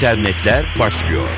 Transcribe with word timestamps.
internetler 0.00 0.66
başlıyor. 0.78 1.28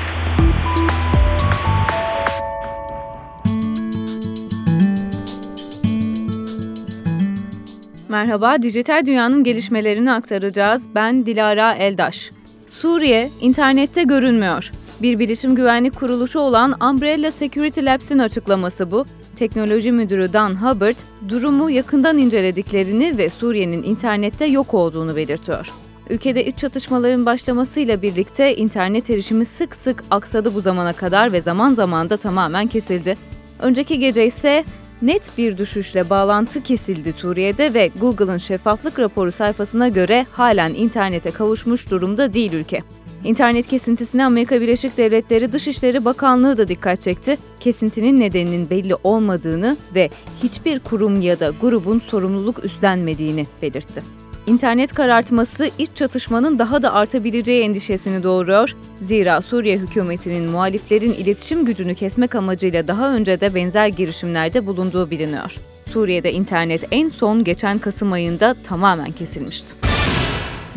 Merhaba, 8.09 8.61
dijital 8.61 9.05
dünyanın 9.05 9.43
gelişmelerini 9.43 10.11
aktaracağız. 10.11 10.95
Ben 10.95 11.25
Dilara 11.25 11.73
Eldaş. 11.73 12.31
Suriye 12.67 13.29
internette 13.41 14.03
görünmüyor. 14.03 14.71
Bir 15.01 15.19
bilişim 15.19 15.55
güvenlik 15.55 15.95
kuruluşu 15.95 16.39
olan 16.39 16.81
Umbrella 16.89 17.31
Security 17.31 17.85
Labs'in 17.85 18.19
açıklaması 18.19 18.91
bu. 18.91 19.05
Teknoloji 19.35 19.91
Müdürü 19.91 20.33
Dan 20.33 20.61
Hubbard, 20.61 20.97
durumu 21.29 21.69
yakından 21.69 22.17
incelediklerini 22.17 23.17
ve 23.17 23.29
Suriye'nin 23.29 23.83
internette 23.83 24.45
yok 24.45 24.73
olduğunu 24.73 25.15
belirtiyor. 25.15 25.82
Ülkede 26.09 26.45
iç 26.45 26.57
çatışmaların 26.57 27.25
başlamasıyla 27.25 28.01
birlikte 28.01 28.55
internet 28.55 29.09
erişimi 29.09 29.45
sık 29.45 29.75
sık 29.75 30.03
aksadı 30.11 30.55
bu 30.55 30.61
zamana 30.61 30.93
kadar 30.93 31.33
ve 31.33 31.41
zaman 31.41 31.73
zaman 31.73 32.09
da 32.09 32.17
tamamen 32.17 32.67
kesildi. 32.67 33.17
Önceki 33.59 33.99
gece 33.99 34.25
ise 34.25 34.63
net 35.01 35.37
bir 35.37 35.57
düşüşle 35.57 36.09
bağlantı 36.09 36.63
kesildi 36.63 37.13
Suriye'de 37.13 37.73
ve 37.73 37.89
Google'ın 38.01 38.37
şeffaflık 38.37 38.99
raporu 38.99 39.31
sayfasına 39.31 39.89
göre 39.89 40.25
halen 40.31 40.73
internete 40.73 41.31
kavuşmuş 41.31 41.91
durumda 41.91 42.33
değil 42.33 42.53
ülke. 42.53 42.83
İnternet 43.23 43.67
kesintisine 43.67 44.25
Amerika 44.25 44.61
Birleşik 44.61 44.97
Devletleri 44.97 45.51
Dışişleri 45.51 46.05
Bakanlığı 46.05 46.57
da 46.57 46.67
dikkat 46.67 47.01
çekti. 47.01 47.37
Kesintinin 47.59 48.19
nedeninin 48.19 48.69
belli 48.69 48.95
olmadığını 49.03 49.77
ve 49.95 50.09
hiçbir 50.43 50.79
kurum 50.79 51.21
ya 51.21 51.39
da 51.39 51.51
grubun 51.61 51.99
sorumluluk 51.99 52.65
üstlenmediğini 52.65 53.47
belirtti. 53.61 54.22
İnternet 54.47 54.93
karartması 54.93 55.69
iç 55.77 55.89
çatışmanın 55.95 56.59
daha 56.59 56.81
da 56.81 56.93
artabileceği 56.93 57.63
endişesini 57.63 58.23
doğuruyor. 58.23 58.75
Zira 59.01 59.41
Suriye 59.41 59.77
hükümetinin 59.77 60.49
muhaliflerin 60.49 61.13
iletişim 61.13 61.65
gücünü 61.65 61.95
kesmek 61.95 62.35
amacıyla 62.35 62.87
daha 62.87 63.13
önce 63.13 63.39
de 63.39 63.55
benzer 63.55 63.87
girişimlerde 63.87 64.65
bulunduğu 64.65 65.11
biliniyor. 65.11 65.55
Suriye'de 65.93 66.31
internet 66.31 66.83
en 66.91 67.09
son 67.09 67.43
geçen 67.43 67.79
Kasım 67.79 68.11
ayında 68.13 68.55
tamamen 68.67 69.11
kesilmişti. 69.11 69.73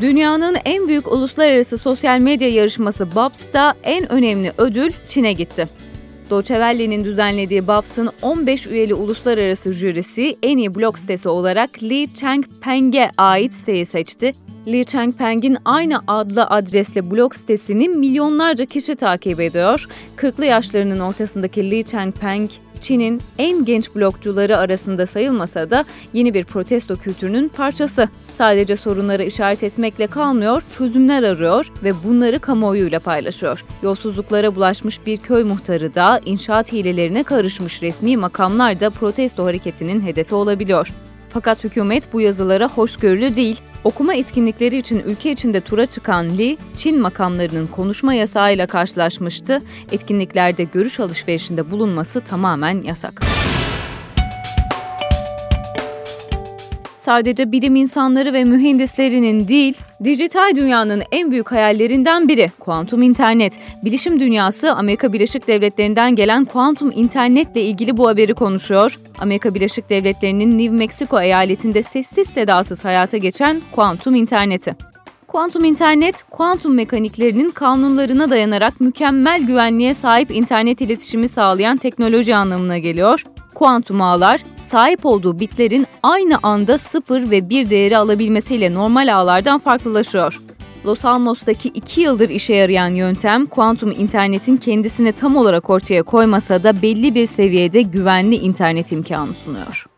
Dünyanın 0.00 0.56
en 0.64 0.88
büyük 0.88 1.12
uluslararası 1.12 1.78
sosyal 1.78 2.20
medya 2.20 2.48
yarışması 2.48 3.14
Babs'ta 3.14 3.74
en 3.82 4.12
önemli 4.12 4.52
ödül 4.58 4.92
Çin'e 5.06 5.32
gitti. 5.32 5.68
Deutsche 6.30 6.54
Welle'nin 6.54 7.04
düzenlediği 7.04 7.66
Babs'ın 7.66 8.10
15 8.22 8.66
üyeli 8.66 8.94
uluslararası 8.94 9.72
jürisi 9.72 10.36
en 10.42 10.58
iyi 10.58 10.74
blog 10.74 10.98
sitesi 10.98 11.28
olarak 11.28 11.82
Li 11.82 12.14
Changpeng'e 12.14 13.10
ait 13.18 13.54
siteyi 13.54 13.86
seçti. 13.86 14.32
Li 14.66 14.84
Changpeng'in 14.84 15.56
aynı 15.64 16.00
adlı 16.06 16.44
adresle 16.44 17.10
blog 17.10 17.34
sitesini 17.34 17.88
milyonlarca 17.88 18.64
kişi 18.64 18.96
takip 18.96 19.40
ediyor. 19.40 19.86
40'lı 20.16 20.44
yaşlarının 20.44 21.00
ortasındaki 21.00 21.70
Li 21.70 21.84
Changpeng, 21.84 22.50
Çin'in 22.80 23.20
en 23.38 23.64
genç 23.64 23.94
blogcuları 23.94 24.58
arasında 24.58 25.06
sayılmasa 25.06 25.70
da 25.70 25.84
yeni 26.12 26.34
bir 26.34 26.44
protesto 26.44 26.96
kültürünün 26.96 27.48
parçası. 27.48 28.08
Sadece 28.30 28.76
sorunları 28.76 29.24
işaret 29.24 29.62
etmekle 29.62 30.06
kalmıyor, 30.06 30.62
çözümler 30.78 31.22
arıyor 31.22 31.72
ve 31.82 31.92
bunları 32.04 32.38
kamuoyuyla 32.38 33.00
paylaşıyor. 33.00 33.64
Yolsuzluklara 33.82 34.54
bulaşmış 34.54 35.06
bir 35.06 35.16
köy 35.16 35.44
muhtarı 35.44 35.94
da 35.94 36.20
inşaat 36.24 36.72
hilelerine 36.72 37.22
karışmış 37.22 37.82
resmi 37.82 38.16
makamlar 38.16 38.80
da 38.80 38.90
protesto 38.90 39.44
hareketinin 39.44 40.00
hedefi 40.00 40.34
olabiliyor. 40.34 40.88
Fakat 41.30 41.64
hükümet 41.64 42.12
bu 42.12 42.20
yazılara 42.20 42.68
hoşgörülü 42.68 43.36
değil. 43.36 43.60
Okuma 43.84 44.14
etkinlikleri 44.14 44.78
için 44.78 45.02
ülke 45.06 45.32
içinde 45.32 45.60
tura 45.60 45.86
çıkan 45.86 46.38
Li, 46.38 46.56
Çin 46.76 47.00
makamlarının 47.00 47.66
konuşma 47.66 48.14
yasağıyla 48.14 48.66
karşılaşmıştı. 48.66 49.62
Etkinliklerde 49.92 50.64
görüş 50.64 51.00
alışverişinde 51.00 51.70
bulunması 51.70 52.20
tamamen 52.20 52.82
yasak. 52.82 53.22
Sadece 57.06 57.52
bilim 57.52 57.76
insanları 57.76 58.32
ve 58.32 58.44
mühendislerinin 58.44 59.48
değil, 59.48 59.74
dijital 60.04 60.56
dünyanın 60.56 61.02
en 61.12 61.30
büyük 61.30 61.52
hayallerinden 61.52 62.28
biri 62.28 62.50
kuantum 62.60 63.02
internet. 63.02 63.58
Bilişim 63.84 64.20
dünyası 64.20 64.72
Amerika 64.72 65.12
Birleşik 65.12 65.48
Devletleri'nden 65.48 66.14
gelen 66.14 66.44
kuantum 66.44 66.92
internetle 66.94 67.62
ilgili 67.62 67.96
bu 67.96 68.08
haberi 68.08 68.34
konuşuyor. 68.34 68.98
Amerika 69.18 69.54
Birleşik 69.54 69.90
Devletleri'nin 69.90 70.58
New 70.58 70.76
Mexico 70.76 71.20
eyaletinde 71.20 71.82
sessiz 71.82 72.26
sedasız 72.26 72.84
hayata 72.84 73.16
geçen 73.16 73.62
kuantum 73.72 74.14
interneti. 74.14 74.95
Kuantum 75.36 75.64
internet, 75.64 76.22
kuantum 76.30 76.74
mekaniklerinin 76.74 77.50
kanunlarına 77.50 78.30
dayanarak 78.30 78.80
mükemmel 78.80 79.42
güvenliğe 79.42 79.94
sahip 79.94 80.30
internet 80.30 80.80
iletişimi 80.80 81.28
sağlayan 81.28 81.76
teknoloji 81.76 82.34
anlamına 82.34 82.78
geliyor. 82.78 83.24
Kuantum 83.54 84.02
ağlar, 84.02 84.40
sahip 84.62 85.06
olduğu 85.06 85.40
bitlerin 85.40 85.86
aynı 86.02 86.38
anda 86.42 86.78
0 86.78 87.30
ve 87.30 87.48
1 87.48 87.70
değeri 87.70 87.98
alabilmesiyle 87.98 88.74
normal 88.74 89.14
ağlardan 89.14 89.58
farklılaşıyor. 89.58 90.40
Los 90.86 91.04
Almos'taki 91.04 91.68
2 91.68 92.00
yıldır 92.00 92.28
işe 92.28 92.54
yarayan 92.54 92.94
yöntem, 92.94 93.46
kuantum 93.46 93.90
internetin 93.90 94.56
kendisini 94.56 95.12
tam 95.12 95.36
olarak 95.36 95.70
ortaya 95.70 96.02
koymasa 96.02 96.62
da 96.62 96.82
belli 96.82 97.14
bir 97.14 97.26
seviyede 97.26 97.82
güvenli 97.82 98.34
internet 98.34 98.92
imkanı 98.92 99.34
sunuyor. 99.34 99.95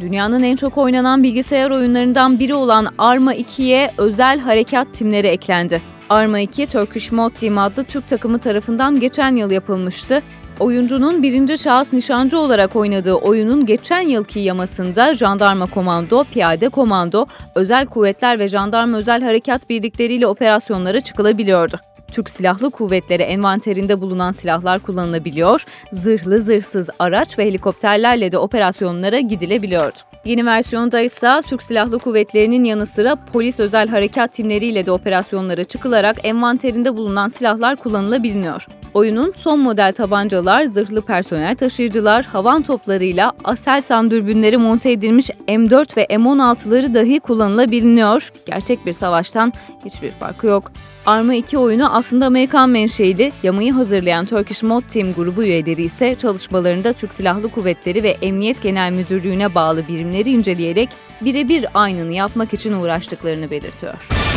Dünyanın 0.00 0.42
en 0.42 0.56
çok 0.56 0.78
oynanan 0.78 1.22
bilgisayar 1.22 1.70
oyunlarından 1.70 2.38
biri 2.38 2.54
olan 2.54 2.88
Arma 2.98 3.34
2'ye 3.34 3.90
özel 3.98 4.38
harekat 4.38 4.94
timleri 4.94 5.26
eklendi. 5.26 5.82
Arma 6.10 6.38
2, 6.38 6.66
Turkish 6.66 7.12
Mod 7.12 7.30
Team 7.30 7.58
adlı 7.58 7.84
Türk 7.84 8.08
takımı 8.08 8.38
tarafından 8.38 9.00
geçen 9.00 9.36
yıl 9.36 9.50
yapılmıştı. 9.50 10.22
Oyuncunun 10.60 11.22
birinci 11.22 11.58
şahıs 11.58 11.92
nişancı 11.92 12.38
olarak 12.38 12.76
oynadığı 12.76 13.14
oyunun 13.14 13.66
geçen 13.66 14.00
yılki 14.00 14.40
yamasında 14.40 15.14
jandarma 15.14 15.66
komando, 15.66 16.24
piyade 16.24 16.68
komando, 16.68 17.26
özel 17.54 17.86
kuvvetler 17.86 18.38
ve 18.38 18.48
jandarma 18.48 18.96
özel 18.96 19.22
harekat 19.22 19.70
birlikleriyle 19.70 20.26
operasyonlara 20.26 21.00
çıkılabiliyordu. 21.00 21.76
Türk 22.12 22.30
Silahlı 22.30 22.70
Kuvvetleri 22.70 23.22
envanterinde 23.22 24.00
bulunan 24.00 24.32
silahlar 24.32 24.78
kullanılabiliyor, 24.78 25.64
zırhlı 25.92 26.38
zırhsız 26.38 26.90
araç 26.98 27.38
ve 27.38 27.46
helikopterlerle 27.46 28.32
de 28.32 28.38
operasyonlara 28.38 29.20
gidilebiliyordu. 29.20 29.98
Yeni 30.24 30.46
versiyonda 30.46 31.00
ise 31.00 31.28
Türk 31.46 31.62
Silahlı 31.62 31.98
Kuvvetleri'nin 31.98 32.64
yanı 32.64 32.86
sıra 32.86 33.16
polis 33.32 33.60
özel 33.60 33.88
harekat 33.88 34.32
timleriyle 34.32 34.86
de 34.86 34.92
operasyonlara 34.92 35.64
çıkılarak 35.64 36.24
envanterinde 36.24 36.96
bulunan 36.96 37.28
silahlar 37.28 37.76
kullanılabiliyor. 37.76 38.66
Oyunun 38.94 39.34
son 39.36 39.60
model 39.60 39.92
tabancalar, 39.92 40.64
zırhlı 40.64 41.02
personel 41.02 41.56
taşıyıcılar, 41.56 42.24
havan 42.24 42.62
toplarıyla 42.62 43.32
Aselsan 43.44 44.10
dürbünleri 44.10 44.56
monte 44.56 44.92
edilmiş 44.92 45.30
M4 45.48 45.96
ve 45.96 46.04
M16'ları 46.04 46.94
dahi 46.94 47.20
kullanılabiliyor. 47.20 48.32
Gerçek 48.46 48.86
bir 48.86 48.92
savaştan 48.92 49.52
hiçbir 49.84 50.10
farkı 50.10 50.46
yok. 50.46 50.72
Arma 51.06 51.34
2 51.34 51.58
oyunu 51.58 51.96
aslında 51.96 52.26
Amerikan 52.26 52.70
menşeili, 52.70 53.32
yamayı 53.42 53.72
hazırlayan 53.72 54.24
Turkish 54.24 54.62
Mod 54.62 54.82
Team 54.82 55.12
grubu 55.12 55.42
üyeleri 55.42 55.82
ise 55.82 56.14
çalışmalarında 56.14 56.92
Türk 56.92 57.14
Silahlı 57.14 57.48
Kuvvetleri 57.48 58.02
ve 58.02 58.16
Emniyet 58.22 58.62
Genel 58.62 58.92
Müdürlüğü'ne 58.92 59.54
bağlı 59.54 59.88
birimleri 59.88 60.30
inceleyerek 60.30 60.88
birebir 61.20 61.66
aynını 61.74 62.12
yapmak 62.12 62.54
için 62.54 62.72
uğraştıklarını 62.72 63.50
belirtiyor. 63.50 64.27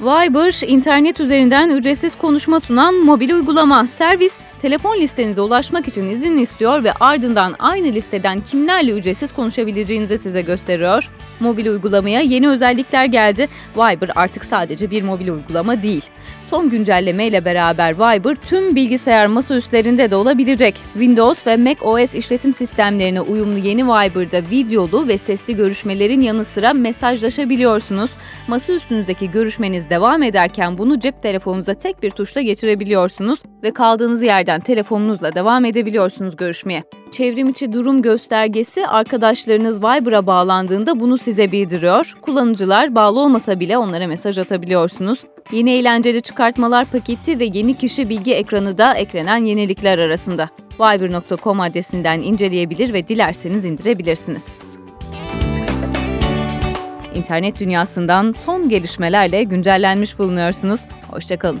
Viber, 0.00 0.66
internet 0.66 1.20
üzerinden 1.20 1.68
ücretsiz 1.68 2.18
konuşma 2.18 2.60
sunan 2.60 2.94
mobil 2.94 3.30
uygulama. 3.30 3.86
Servis, 3.86 4.40
telefon 4.62 4.96
listenize 5.00 5.40
ulaşmak 5.40 5.88
için 5.88 6.08
izin 6.08 6.38
istiyor 6.38 6.84
ve 6.84 6.92
ardından 6.92 7.54
aynı 7.58 7.86
listeden 7.86 8.40
kimlerle 8.40 8.90
ücretsiz 8.92 9.32
konuşabileceğinizi 9.32 10.18
size 10.18 10.42
gösteriyor. 10.42 11.10
Mobil 11.40 11.66
uygulamaya 11.66 12.20
yeni 12.20 12.48
özellikler 12.48 13.04
geldi. 13.04 13.48
Viber 13.76 14.10
artık 14.14 14.44
sadece 14.44 14.90
bir 14.90 15.02
mobil 15.02 15.28
uygulama 15.28 15.82
değil. 15.82 16.04
Son 16.54 16.70
güncelleme 16.70 17.26
ile 17.26 17.44
beraber 17.44 17.94
Viber 17.94 18.34
tüm 18.34 18.76
bilgisayar 18.76 19.26
masaüstlerinde 19.26 20.10
de 20.10 20.16
olabilecek. 20.16 20.74
Windows 20.92 21.46
ve 21.46 21.56
Mac 21.56 21.84
OS 21.84 22.14
işletim 22.14 22.54
sistemlerine 22.54 23.20
uyumlu 23.20 23.58
yeni 23.58 23.84
Viber'da 23.86 24.50
videolu 24.50 25.08
ve 25.08 25.18
sesli 25.18 25.56
görüşmelerin 25.56 26.20
yanı 26.20 26.44
sıra 26.44 26.72
mesajlaşabiliyorsunuz. 26.72 28.10
Masaüstünüzdeki 28.48 29.30
görüşmeniz 29.30 29.90
devam 29.90 30.22
ederken 30.22 30.78
bunu 30.78 30.98
cep 30.98 31.22
telefonunuza 31.22 31.74
tek 31.74 32.02
bir 32.02 32.10
tuşla 32.10 32.40
geçirebiliyorsunuz 32.40 33.42
ve 33.62 33.72
kaldığınız 33.72 34.22
yerden 34.22 34.60
telefonunuzla 34.60 35.34
devam 35.34 35.64
edebiliyorsunuz 35.64 36.36
görüşmeye. 36.36 36.84
Çevrim 37.14 37.48
içi 37.48 37.72
durum 37.72 38.02
göstergesi 38.02 38.86
arkadaşlarınız 38.86 39.82
Viber'a 39.82 40.26
bağlandığında 40.26 41.00
bunu 41.00 41.18
size 41.18 41.52
bildiriyor. 41.52 42.14
Kullanıcılar 42.22 42.94
bağlı 42.94 43.20
olmasa 43.20 43.60
bile 43.60 43.78
onlara 43.78 44.06
mesaj 44.06 44.38
atabiliyorsunuz. 44.38 45.24
Yeni 45.52 45.70
eğlenceli 45.70 46.22
çıkartmalar 46.22 46.84
paketi 46.84 47.38
ve 47.38 47.44
yeni 47.44 47.74
kişi 47.74 48.08
bilgi 48.08 48.34
ekranı 48.34 48.78
da 48.78 48.94
eklenen 48.94 49.44
yenilikler 49.44 49.98
arasında. 49.98 50.50
Viber.com 50.80 51.60
adresinden 51.60 52.20
inceleyebilir 52.20 52.92
ve 52.92 53.08
dilerseniz 53.08 53.64
indirebilirsiniz. 53.64 54.76
internet 57.14 57.60
dünyasından 57.60 58.34
son 58.44 58.68
gelişmelerle 58.68 59.42
güncellenmiş 59.44 60.18
bulunuyorsunuz. 60.18 60.80
Hoşçakalın. 61.10 61.60